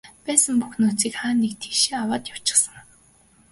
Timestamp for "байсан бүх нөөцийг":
0.25-1.13